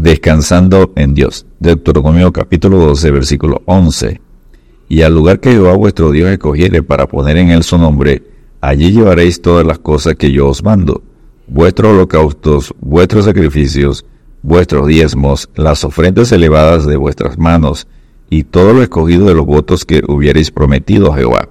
descansando 0.00 0.92
en 0.96 1.14
Dios. 1.14 1.46
Deuteronomio 1.58 2.32
capítulo 2.32 2.78
12, 2.78 3.10
versículo 3.10 3.62
11. 3.66 4.20
Y 4.88 5.02
al 5.02 5.14
lugar 5.14 5.40
que 5.40 5.52
Jehová 5.52 5.74
vuestro 5.74 6.10
Dios 6.10 6.30
escogiere 6.30 6.82
para 6.82 7.06
poner 7.06 7.36
en 7.36 7.50
él 7.50 7.62
su 7.62 7.78
nombre, 7.78 8.22
allí 8.60 8.92
llevaréis 8.92 9.42
todas 9.42 9.66
las 9.66 9.78
cosas 9.78 10.14
que 10.16 10.32
yo 10.32 10.48
os 10.48 10.64
mando, 10.64 11.02
vuestros 11.46 11.92
holocaustos, 11.92 12.74
vuestros 12.80 13.26
sacrificios, 13.26 14.04
vuestros 14.42 14.86
diezmos, 14.86 15.48
las 15.54 15.84
ofrendas 15.84 16.32
elevadas 16.32 16.86
de 16.86 16.96
vuestras 16.96 17.38
manos, 17.38 17.86
y 18.30 18.44
todo 18.44 18.72
lo 18.72 18.82
escogido 18.82 19.26
de 19.26 19.34
los 19.34 19.44
votos 19.44 19.84
que 19.84 20.02
hubierais 20.08 20.50
prometido 20.50 21.12
a 21.12 21.16
Jehová. 21.16 21.48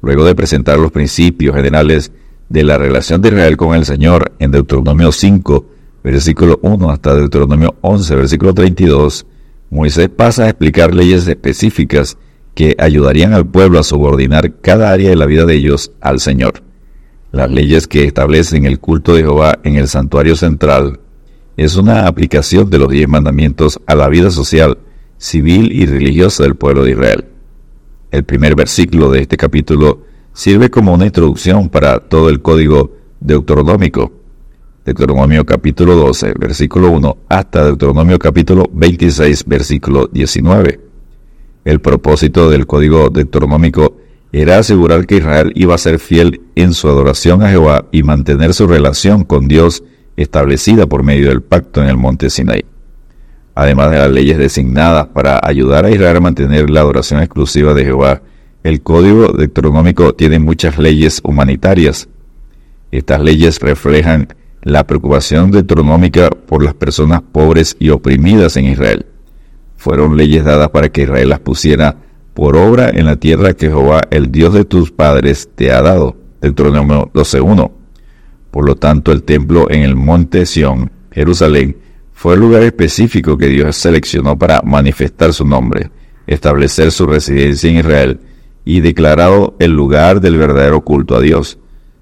Luego 0.00 0.24
de 0.24 0.34
presentar 0.34 0.78
los 0.78 0.92
principios 0.92 1.54
generales 1.54 2.12
de 2.48 2.62
la 2.64 2.78
relación 2.78 3.20
de 3.20 3.28
Israel 3.28 3.56
con 3.56 3.74
el 3.74 3.84
Señor 3.84 4.32
en 4.38 4.52
Deuteronomio 4.52 5.12
5, 5.12 5.66
versículo 6.02 6.58
1 6.62 6.90
hasta 6.90 7.14
Deuteronomio 7.14 7.76
11, 7.80 8.14
versículo 8.16 8.54
32, 8.54 9.26
Moisés 9.70 10.08
pasa 10.08 10.44
a 10.44 10.48
explicar 10.48 10.94
leyes 10.94 11.26
específicas 11.26 12.16
que 12.54 12.74
ayudarían 12.78 13.34
al 13.34 13.46
pueblo 13.46 13.78
a 13.78 13.84
subordinar 13.84 14.60
cada 14.60 14.90
área 14.90 15.10
de 15.10 15.16
la 15.16 15.26
vida 15.26 15.44
de 15.44 15.54
ellos 15.54 15.92
al 16.00 16.20
Señor. 16.20 16.62
Las 17.30 17.50
leyes 17.50 17.86
que 17.86 18.04
establecen 18.04 18.64
el 18.64 18.80
culto 18.80 19.14
de 19.14 19.22
Jehová 19.22 19.58
en 19.62 19.76
el 19.76 19.86
santuario 19.86 20.34
central 20.34 21.00
es 21.58 21.76
una 21.76 22.06
aplicación 22.06 22.70
de 22.70 22.78
los 22.78 22.88
diez 22.88 23.08
mandamientos 23.08 23.80
a 23.86 23.94
la 23.94 24.08
vida 24.08 24.30
social, 24.30 24.78
civil 25.18 25.70
y 25.72 25.86
religiosa 25.86 26.44
del 26.44 26.54
pueblo 26.54 26.84
de 26.84 26.92
Israel. 26.92 27.26
El 28.10 28.24
primer 28.24 28.54
versículo 28.54 29.10
de 29.10 29.20
este 29.20 29.36
capítulo 29.36 30.04
sirve 30.32 30.70
como 30.70 30.94
una 30.94 31.06
introducción 31.06 31.68
para 31.68 31.98
todo 31.98 32.30
el 32.30 32.40
código 32.40 32.96
deuteronómico. 33.20 34.12
Deuteronomio 34.88 35.44
capítulo 35.44 35.94
12, 35.96 36.32
versículo 36.38 36.90
1, 36.90 37.18
hasta 37.28 37.62
Deuteronomio 37.62 38.18
capítulo 38.18 38.64
26, 38.72 39.44
versículo 39.44 40.06
19. 40.06 40.80
El 41.66 41.80
propósito 41.82 42.48
del 42.48 42.66
código 42.66 43.10
deuteronómico 43.10 43.98
era 44.32 44.56
asegurar 44.56 45.06
que 45.06 45.18
Israel 45.18 45.52
iba 45.54 45.74
a 45.74 45.78
ser 45.78 45.98
fiel 45.98 46.40
en 46.54 46.72
su 46.72 46.88
adoración 46.88 47.42
a 47.42 47.50
Jehová 47.50 47.84
y 47.92 48.02
mantener 48.02 48.54
su 48.54 48.66
relación 48.66 49.24
con 49.24 49.46
Dios 49.46 49.84
establecida 50.16 50.86
por 50.86 51.02
medio 51.02 51.28
del 51.28 51.42
pacto 51.42 51.82
en 51.82 51.90
el 51.90 51.98
monte 51.98 52.30
Sinaí. 52.30 52.64
Además 53.54 53.90
de 53.90 53.98
las 53.98 54.10
leyes 54.10 54.38
designadas 54.38 55.08
para 55.08 55.38
ayudar 55.42 55.84
a 55.84 55.90
Israel 55.90 56.16
a 56.16 56.20
mantener 56.20 56.70
la 56.70 56.80
adoración 56.80 57.20
exclusiva 57.20 57.74
de 57.74 57.84
Jehová, 57.84 58.22
el 58.64 58.80
Código 58.80 59.32
Deuteronómico 59.32 60.14
tiene 60.14 60.38
muchas 60.38 60.78
leyes 60.78 61.20
humanitarias. 61.22 62.08
Estas 62.90 63.20
leyes 63.20 63.60
reflejan 63.60 64.28
la 64.62 64.86
preocupación 64.86 65.50
deuteronómica 65.50 66.30
por 66.30 66.64
las 66.64 66.74
personas 66.74 67.22
pobres 67.22 67.76
y 67.78 67.90
oprimidas 67.90 68.56
en 68.56 68.66
Israel. 68.66 69.06
Fueron 69.76 70.16
leyes 70.16 70.44
dadas 70.44 70.70
para 70.70 70.88
que 70.90 71.02
Israel 71.02 71.28
las 71.28 71.40
pusiera 71.40 71.96
por 72.34 72.56
obra 72.56 72.90
en 72.90 73.06
la 73.06 73.16
tierra 73.16 73.54
que 73.54 73.66
Jehová, 73.66 74.02
el 74.10 74.30
Dios 74.30 74.54
de 74.54 74.64
tus 74.64 74.90
padres, 74.90 75.48
te 75.54 75.72
ha 75.72 75.82
dado. 75.82 76.16
Deuteronomio 76.40 77.10
12.1. 77.12 77.70
Por 78.50 78.64
lo 78.64 78.76
tanto, 78.76 79.12
el 79.12 79.24
templo 79.24 79.70
en 79.70 79.82
el 79.82 79.96
monte 79.96 80.46
Sión, 80.46 80.90
Jerusalén, 81.10 81.76
fue 82.12 82.34
el 82.34 82.40
lugar 82.40 82.62
específico 82.62 83.36
que 83.36 83.46
Dios 83.46 83.76
seleccionó 83.76 84.38
para 84.38 84.62
manifestar 84.62 85.32
su 85.32 85.44
nombre, 85.44 85.90
establecer 86.26 86.90
su 86.90 87.06
residencia 87.06 87.70
en 87.70 87.78
Israel 87.78 88.20
y 88.64 88.80
declarado 88.80 89.56
el 89.60 89.72
lugar 89.72 90.20
del 90.20 90.36
verdadero 90.36 90.80
culto 90.80 91.16
a 91.16 91.20
Dios, 91.20 91.58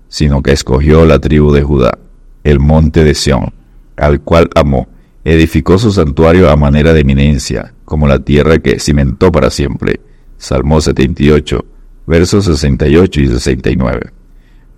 sino 0.08 0.42
que 0.42 0.52
escogió 0.52 1.04
la 1.04 1.18
tribu 1.18 1.52
de 1.52 1.62
Judá, 1.62 1.98
el 2.46 2.60
monte 2.60 3.02
de 3.02 3.14
Sión, 3.14 3.52
al 3.96 4.20
cual 4.20 4.48
amó, 4.54 4.88
edificó 5.24 5.78
su 5.78 5.90
santuario 5.90 6.48
a 6.48 6.56
manera 6.56 6.92
de 6.92 7.00
eminencia, 7.00 7.74
como 7.84 8.06
la 8.06 8.20
tierra 8.20 8.58
que 8.60 8.78
cimentó 8.78 9.32
para 9.32 9.50
siempre. 9.50 9.98
Salmo 10.38 10.80
78, 10.80 11.64
versos 12.06 12.44
68 12.44 13.20
y 13.20 13.26
69. 13.26 14.10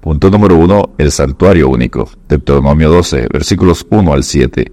Punto 0.00 0.30
número 0.30 0.56
1. 0.56 0.94
El 0.96 1.10
santuario 1.10 1.68
único. 1.68 2.08
Deuteronomio 2.26 2.88
12, 2.88 3.26
versículos 3.30 3.86
1 3.90 4.14
al 4.14 4.24
7. 4.24 4.72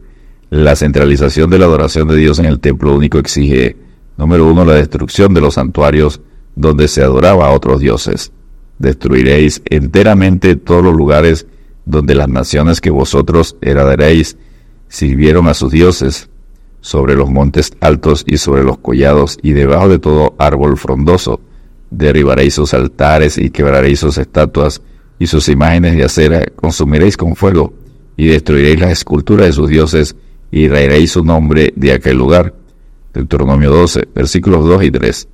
La 0.51 0.77
centralización 0.77 1.49
de 1.49 1.59
la 1.59 1.65
adoración 1.65 2.07
de 2.07 2.15
Dios 2.15 2.39
en 2.39 2.45
el 2.45 2.61
templo 2.61 2.95
único 2.95 3.17
exige, 3.17 3.75
número 4.15 4.45
1, 4.49 4.63
la 4.63 4.75
destrucción 4.75 5.33
de 5.33 5.41
los 5.41 5.55
santuarios 5.55 6.21
donde 6.55 6.87
se 6.87 7.03
adoraba 7.03 7.47
a 7.47 7.51
otros 7.51 7.81
dioses. 7.81 8.31
Destruiréis 8.79 9.61
enteramente 9.65 10.55
todos 10.55 10.81
los 10.81 10.95
lugares 10.95 11.47
donde 11.85 12.15
las 12.15 12.29
naciones 12.29 12.81
que 12.81 12.89
vosotros 12.89 13.55
heredaréis 13.61 14.37
sirvieron 14.87 15.47
a 15.47 15.53
sus 15.53 15.71
dioses, 15.71 16.29
sobre 16.85 17.15
los 17.15 17.31
montes 17.31 17.71
altos 17.79 18.23
y 18.27 18.37
sobre 18.37 18.63
los 18.63 18.77
collados 18.77 19.39
y 19.41 19.53
debajo 19.53 19.89
de 19.89 19.97
todo 19.97 20.35
árbol 20.37 20.77
frondoso. 20.77 21.41
Derribaréis 21.89 22.53
sus 22.53 22.75
altares 22.75 23.39
y 23.39 23.49
quebraréis 23.49 24.01
sus 24.01 24.19
estatuas 24.19 24.83
y 25.17 25.25
sus 25.25 25.49
imágenes 25.49 25.95
de 25.95 26.03
acera 26.03 26.45
consumiréis 26.55 27.17
con 27.17 27.35
fuego 27.35 27.73
y 28.15 28.27
destruiréis 28.27 28.79
las 28.79 28.91
esculturas 28.91 29.47
de 29.47 29.53
sus 29.53 29.67
dioses 29.67 30.15
y 30.51 30.67
raeréis 30.67 31.13
su 31.13 31.25
nombre 31.25 31.73
de 31.75 31.91
aquel 31.91 32.19
lugar. 32.19 32.53
Deuteronomio 33.15 33.71
12, 33.71 34.09
versículos 34.13 34.63
2 34.65 34.83
y 34.83 34.91
3. 34.91 35.27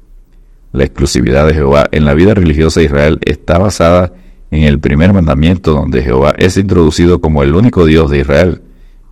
La 0.72 0.86
exclusividad 0.86 1.48
de 1.48 1.54
Jehová 1.54 1.90
en 1.92 2.06
la 2.06 2.14
vida 2.14 2.34
religiosa 2.34 2.80
de 2.80 2.86
Israel 2.86 3.20
está 3.26 3.58
basada 3.58 4.06
en 4.06 4.14
el 4.52 4.80
primer 4.80 5.14
mandamiento 5.14 5.74
donde 5.74 6.04
Jehová 6.04 6.34
es 6.38 6.58
introducido 6.58 7.22
como 7.22 7.42
el 7.44 7.56
único 7.56 7.86
Dios 7.86 8.12
de 8.12 8.20
Israel. 8.20 8.62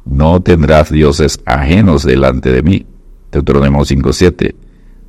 No 0.06 0.42
tendrás 0.42 0.92
dioses 0.92 1.40
ajenos 1.46 2.04
delante 2.04 2.52
de 2.52 2.62
mí. 2.62 2.86
Deuteronomio 3.32 3.80
5.7. 3.80 4.56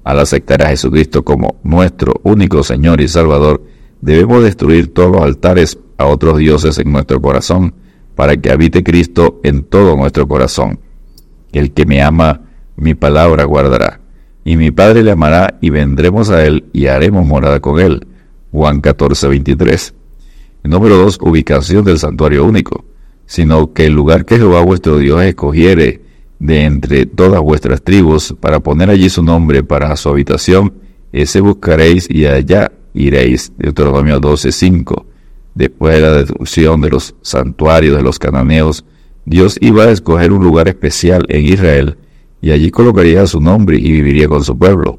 Al 0.04 0.20
aceptar 0.20 0.62
a 0.62 0.68
Jesucristo 0.68 1.24
como 1.24 1.56
nuestro 1.62 2.14
único 2.22 2.62
Señor 2.62 3.00
y 3.00 3.08
Salvador, 3.08 3.62
debemos 4.00 4.42
destruir 4.42 4.94
todos 4.94 5.12
los 5.12 5.22
altares 5.22 5.78
a 5.98 6.06
otros 6.06 6.38
dioses 6.38 6.78
en 6.78 6.92
nuestro 6.92 7.20
corazón, 7.20 7.74
para 8.14 8.36
que 8.36 8.50
habite 8.50 8.82
Cristo 8.82 9.40
en 9.42 9.64
todo 9.64 9.96
nuestro 9.96 10.26
corazón. 10.28 10.80
El 11.52 11.72
que 11.72 11.86
me 11.86 12.02
ama, 12.02 12.42
mi 12.76 12.94
palabra 12.94 13.44
guardará 13.44 14.00
y 14.44 14.56
mi 14.56 14.70
Padre 14.70 15.02
le 15.02 15.10
amará 15.10 15.58
y 15.60 15.70
vendremos 15.70 16.30
a 16.30 16.44
él 16.44 16.64
y 16.72 16.86
haremos 16.86 17.26
morada 17.26 17.60
con 17.60 17.78
él. 17.78 18.06
Juan 18.52 18.80
14, 18.80 19.28
23. 19.28 19.94
Número 20.62 20.96
2. 20.96 21.18
Ubicación 21.22 21.84
del 21.84 21.98
santuario 21.98 22.44
único, 22.44 22.84
sino 23.26 23.72
que 23.72 23.86
el 23.86 23.94
lugar 23.94 24.24
que 24.24 24.36
Jehová 24.36 24.62
vuestro 24.62 24.98
Dios 24.98 25.22
escogiere 25.22 26.02
de 26.38 26.64
entre 26.64 27.06
todas 27.06 27.40
vuestras 27.40 27.82
tribus 27.82 28.34
para 28.40 28.60
poner 28.60 28.90
allí 28.90 29.08
su 29.08 29.22
nombre 29.22 29.62
para 29.62 29.94
su 29.96 30.08
habitación, 30.08 30.72
ese 31.12 31.40
buscaréis 31.40 32.08
y 32.10 32.26
allá 32.26 32.72
iréis. 32.94 33.52
Deuteronomio 33.56 34.20
12, 34.20 34.52
5. 34.52 35.06
Después 35.54 35.94
de 35.94 36.00
la 36.00 36.12
destrucción 36.12 36.80
de 36.80 36.90
los 36.90 37.14
santuarios 37.22 37.96
de 37.96 38.02
los 38.02 38.18
cananeos, 38.18 38.84
Dios 39.24 39.58
iba 39.60 39.84
a 39.84 39.90
escoger 39.90 40.32
un 40.32 40.42
lugar 40.42 40.68
especial 40.68 41.24
en 41.28 41.44
Israel 41.44 41.98
y 42.40 42.50
allí 42.52 42.70
colocaría 42.70 43.26
su 43.26 43.40
nombre 43.40 43.76
y 43.78 43.92
viviría 43.92 44.28
con 44.28 44.44
su 44.44 44.56
pueblo. 44.56 44.98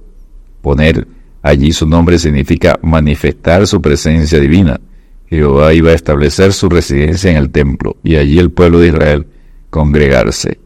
Poner 0.62 1.08
allí 1.42 1.72
su 1.72 1.88
nombre 1.88 2.20
significa 2.20 2.80
manifestar 2.82 3.66
su 3.66 3.82
presencia 3.82 4.40
divina. 4.40 4.80
Jehová 5.32 5.74
iba 5.74 5.92
a 5.92 5.96
establecer 5.96 6.52
su 6.52 6.68
residencia 6.68 7.32
en 7.32 7.38
el 7.38 7.52
templo 7.52 7.96
y 8.04 8.18
allí 8.18 8.38
el 8.38 8.52
pueblo 8.52 8.80
de 8.80 8.90
Israel 8.90 9.28
congregarse. 9.70 10.60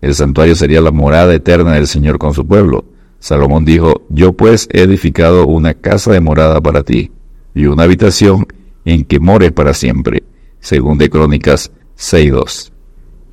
El 0.00 0.14
santuario 0.14 0.54
sería 0.54 0.80
la 0.80 0.90
morada 0.90 1.34
eterna 1.34 1.74
del 1.74 1.86
Señor 1.86 2.18
con 2.18 2.32
su 2.32 2.46
pueblo. 2.46 2.86
Salomón 3.18 3.66
dijo, 3.66 4.06
yo 4.08 4.32
pues 4.32 4.66
he 4.72 4.80
edificado 4.80 5.46
una 5.46 5.74
casa 5.74 6.10
de 6.10 6.20
morada 6.20 6.58
para 6.62 6.84
ti 6.84 7.10
y 7.54 7.66
una 7.66 7.82
habitación 7.82 8.46
en 8.86 9.04
que 9.04 9.20
mores 9.20 9.52
para 9.52 9.74
siempre. 9.74 10.22
Según 10.58 10.96
de 10.96 11.10
Crónicas 11.10 11.70
6.2. 11.98 12.72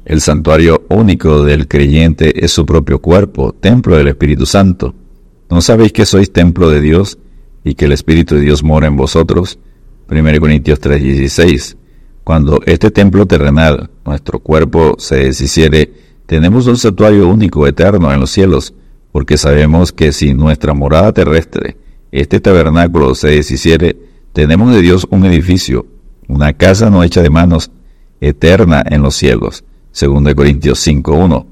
El 0.03 0.19
santuario 0.19 0.83
único 0.89 1.43
del 1.45 1.69
creyente 1.69 2.43
es 2.43 2.51
su 2.51 2.65
propio 2.65 2.99
cuerpo, 2.99 3.53
templo 3.53 3.95
del 3.95 4.09
Espíritu 4.09 4.45
Santo. 4.45 4.93
¿No 5.49 5.61
sabéis 5.61 5.93
que 5.93 6.05
sois 6.05 6.33
templo 6.33 6.69
de 6.69 6.81
Dios 6.81 7.17
y 7.63 7.75
que 7.75 7.85
el 7.85 7.93
Espíritu 7.93 8.35
de 8.35 8.41
Dios 8.41 8.61
mora 8.61 8.87
en 8.87 8.97
vosotros? 8.97 9.57
1 10.09 10.39
Corintios 10.39 10.79
3:16. 10.79 11.77
Cuando 12.23 12.59
este 12.65 12.91
templo 12.91 13.25
terrenal, 13.25 13.89
nuestro 14.05 14.39
cuerpo, 14.39 14.95
se 14.97 15.17
deshiciere, 15.17 15.93
tenemos 16.25 16.67
un 16.67 16.77
santuario 16.77 17.27
único, 17.27 17.67
eterno 17.67 18.11
en 18.11 18.19
los 18.19 18.31
cielos, 18.31 18.73
porque 19.11 19.37
sabemos 19.37 19.91
que 19.91 20.11
si 20.11 20.33
nuestra 20.33 20.73
morada 20.73 21.13
terrestre, 21.13 21.77
este 22.11 22.39
tabernáculo, 22.39 23.13
se 23.15 23.29
deshiciere, 23.29 23.95
tenemos 24.33 24.73
de 24.73 24.81
Dios 24.81 25.07
un 25.09 25.25
edificio, 25.25 25.85
una 26.27 26.53
casa 26.53 26.89
no 26.89 27.03
hecha 27.03 27.21
de 27.21 27.29
manos, 27.29 27.71
eterna 28.19 28.83
en 28.89 29.01
los 29.01 29.15
cielos 29.15 29.63
2 29.97 30.33
Corintios 30.35 30.85
5.1. 30.85 31.45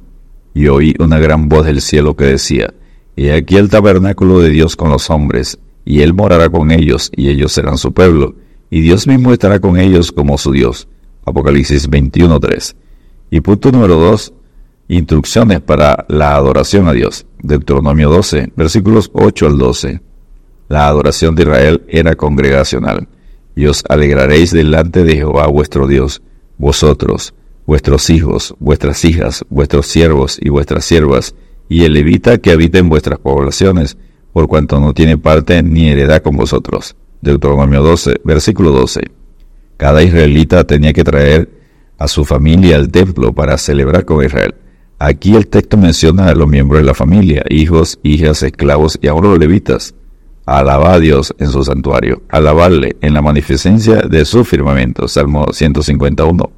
Y 0.53 0.67
oí 0.67 0.93
una 0.99 1.17
gran 1.17 1.47
voz 1.47 1.65
del 1.65 1.81
cielo 1.81 2.15
que 2.15 2.25
decía, 2.25 2.73
He 3.15 3.31
aquí 3.31 3.55
el 3.55 3.69
tabernáculo 3.69 4.39
de 4.39 4.49
Dios 4.49 4.75
con 4.75 4.89
los 4.89 5.09
hombres, 5.09 5.57
y 5.85 6.01
Él 6.01 6.13
morará 6.13 6.49
con 6.49 6.71
ellos, 6.71 7.09
y 7.15 7.29
ellos 7.29 7.53
serán 7.53 7.77
su 7.77 7.93
pueblo, 7.93 8.35
y 8.73 8.81
Dios 8.81 9.05
mismo 9.05 9.31
estará 9.31 9.59
con 9.59 9.77
ellos 9.77 10.11
como 10.11 10.35
su 10.39 10.51
Dios. 10.51 10.87
Apocalipsis 11.25 11.87
21.3. 11.87 12.75
Y 13.29 13.39
punto 13.41 13.71
número 13.71 13.97
2. 13.97 14.33
Instrucciones 14.87 15.61
para 15.61 16.07
la 16.09 16.35
adoración 16.35 16.87
a 16.87 16.93
Dios. 16.93 17.27
Deuteronomio 17.43 18.09
12, 18.09 18.51
versículos 18.55 19.11
8 19.13 19.45
al 19.45 19.59
12. 19.59 20.01
La 20.69 20.87
adoración 20.87 21.35
de 21.35 21.43
Israel 21.43 21.83
era 21.87 22.15
congregacional. 22.15 23.07
Y 23.55 23.67
os 23.67 23.83
alegraréis 23.87 24.51
delante 24.51 25.03
de 25.03 25.17
Jehová 25.17 25.45
vuestro 25.45 25.85
Dios, 25.85 26.23
vosotros, 26.57 27.35
vuestros 27.67 28.09
hijos, 28.09 28.55
vuestras 28.57 29.05
hijas, 29.05 29.45
vuestros 29.51 29.85
siervos 29.85 30.39
y 30.41 30.49
vuestras 30.49 30.83
siervas, 30.83 31.35
y 31.69 31.83
el 31.83 31.93
levita 31.93 32.39
que 32.39 32.49
habita 32.49 32.79
en 32.79 32.89
vuestras 32.89 33.19
poblaciones, 33.19 33.99
por 34.31 34.47
cuanto 34.47 34.79
no 34.79 34.95
tiene 34.95 35.19
parte 35.19 35.61
ni 35.61 35.89
heredad 35.89 36.23
con 36.23 36.35
vosotros. 36.35 36.95
Deuteronomio 37.23 37.81
12, 37.81 38.15
versículo 38.25 38.71
12. 38.71 38.99
Cada 39.77 40.03
israelita 40.03 40.65
tenía 40.65 40.91
que 40.91 41.05
traer 41.05 41.49
a 41.97 42.09
su 42.09 42.25
familia 42.25 42.75
al 42.75 42.89
templo 42.89 43.31
para 43.31 43.57
celebrar 43.57 44.03
con 44.03 44.25
Israel. 44.25 44.55
Aquí 44.99 45.33
el 45.33 45.47
texto 45.47 45.77
menciona 45.77 46.27
a 46.27 46.35
los 46.35 46.49
miembros 46.49 46.81
de 46.81 46.85
la 46.85 46.93
familia, 46.93 47.45
hijos, 47.49 47.97
hijas, 48.03 48.43
esclavos 48.43 48.99
y 49.01 49.07
ahora 49.07 49.29
los 49.29 49.39
levitas. 49.39 49.95
Alaba 50.45 50.95
a 50.95 50.99
Dios 50.99 51.33
en 51.39 51.47
su 51.47 51.63
santuario, 51.63 52.23
alabarle 52.27 52.97
en 52.99 53.13
la 53.13 53.21
magnificencia 53.21 54.01
de 54.01 54.25
su 54.25 54.43
firmamento. 54.43 55.07
Salmo 55.07 55.45
151. 55.53 56.51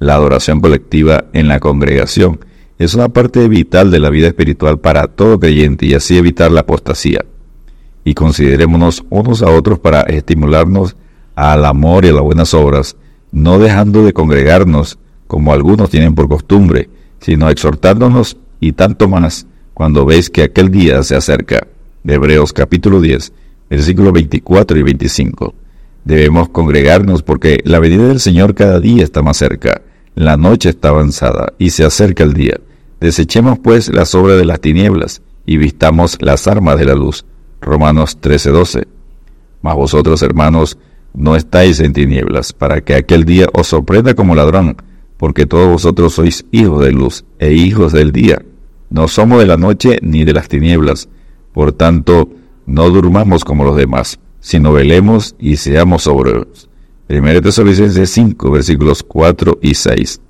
La 0.00 0.14
adoración 0.14 0.60
colectiva 0.60 1.26
en 1.32 1.46
la 1.46 1.60
congregación 1.60 2.40
es 2.80 2.94
una 2.94 3.08
parte 3.08 3.46
vital 3.46 3.92
de 3.92 4.00
la 4.00 4.10
vida 4.10 4.26
espiritual 4.26 4.80
para 4.80 5.06
todo 5.06 5.38
creyente 5.38 5.86
y 5.86 5.94
así 5.94 6.18
evitar 6.18 6.50
la 6.50 6.62
apostasía. 6.62 7.24
Y 8.06 8.14
considerémonos 8.14 9.04
unos 9.10 9.42
a 9.42 9.50
otros 9.50 9.80
para 9.80 10.02
estimularnos 10.02 10.94
al 11.34 11.64
amor 11.64 12.04
y 12.04 12.10
a 12.10 12.12
las 12.12 12.22
buenas 12.22 12.54
obras, 12.54 12.96
no 13.32 13.58
dejando 13.58 14.04
de 14.04 14.12
congregarnos 14.12 15.00
como 15.26 15.52
algunos 15.52 15.90
tienen 15.90 16.14
por 16.14 16.28
costumbre, 16.28 16.88
sino 17.20 17.50
exhortándonos 17.50 18.36
y 18.60 18.74
tanto 18.74 19.08
más 19.08 19.48
cuando 19.74 20.06
veis 20.06 20.30
que 20.30 20.44
aquel 20.44 20.70
día 20.70 21.02
se 21.02 21.16
acerca. 21.16 21.66
Hebreos 22.06 22.52
capítulo 22.52 23.00
10, 23.00 23.32
versículos 23.68 24.12
24 24.12 24.78
y 24.78 24.82
25. 24.84 25.54
Debemos 26.04 26.48
congregarnos 26.50 27.24
porque 27.24 27.58
la 27.64 27.80
venida 27.80 28.06
del 28.06 28.20
Señor 28.20 28.54
cada 28.54 28.78
día 28.78 29.02
está 29.02 29.20
más 29.22 29.38
cerca. 29.38 29.82
La 30.14 30.36
noche 30.36 30.68
está 30.68 30.90
avanzada 30.90 31.54
y 31.58 31.70
se 31.70 31.84
acerca 31.84 32.22
el 32.22 32.34
día. 32.34 32.60
Desechemos 33.00 33.58
pues 33.58 33.92
las 33.92 34.14
obras 34.14 34.38
de 34.38 34.44
las 34.44 34.60
tinieblas 34.60 35.22
y 35.44 35.56
vistamos 35.56 36.18
las 36.20 36.46
armas 36.46 36.78
de 36.78 36.84
la 36.84 36.94
luz. 36.94 37.24
Romanos 37.60 38.18
13:12. 38.20 38.86
Mas 39.62 39.74
vosotros, 39.74 40.22
hermanos, 40.22 40.78
no 41.14 41.34
estáis 41.34 41.80
en 41.80 41.92
tinieblas, 41.92 42.52
para 42.52 42.82
que 42.82 42.94
aquel 42.94 43.24
día 43.24 43.48
os 43.52 43.66
sorprenda 43.66 44.14
como 44.14 44.34
ladrón, 44.34 44.76
porque 45.16 45.46
todos 45.46 45.68
vosotros 45.68 46.14
sois 46.14 46.44
hijos 46.52 46.84
de 46.84 46.92
luz 46.92 47.24
e 47.38 47.52
hijos 47.52 47.92
del 47.92 48.12
día. 48.12 48.42
No 48.90 49.08
somos 49.08 49.40
de 49.40 49.46
la 49.46 49.56
noche 49.56 49.98
ni 50.02 50.24
de 50.24 50.32
las 50.32 50.48
tinieblas. 50.48 51.08
Por 51.52 51.72
tanto, 51.72 52.28
no 52.66 52.90
durmamos 52.90 53.44
como 53.44 53.64
los 53.64 53.76
demás, 53.76 54.18
sino 54.40 54.72
velemos 54.72 55.34
y 55.38 55.56
seamos 55.56 56.02
sobrios. 56.02 56.68
1 57.08 57.40
Tesalonicenses 57.40 58.10
5, 58.10 58.50
versículos 58.50 59.02
4 59.02 59.58
y 59.62 59.74
6. 59.74 60.20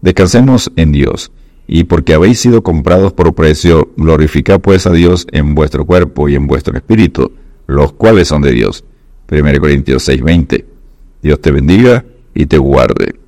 Descansemos 0.00 0.70
en 0.76 0.92
Dios, 0.92 1.32
y 1.72 1.84
porque 1.84 2.14
habéis 2.14 2.40
sido 2.40 2.64
comprados 2.64 3.12
por 3.12 3.32
precio, 3.32 3.92
glorificad 3.96 4.60
pues 4.60 4.88
a 4.88 4.90
Dios 4.90 5.28
en 5.30 5.54
vuestro 5.54 5.86
cuerpo 5.86 6.28
y 6.28 6.34
en 6.34 6.48
vuestro 6.48 6.76
espíritu, 6.76 7.30
los 7.68 7.92
cuales 7.92 8.26
son 8.26 8.42
de 8.42 8.50
Dios. 8.50 8.84
1 9.30 9.60
Corintios 9.60 10.02
6, 10.02 10.20
20. 10.20 10.66
Dios 11.22 11.40
te 11.40 11.52
bendiga 11.52 12.04
y 12.34 12.46
te 12.46 12.58
guarde. 12.58 13.19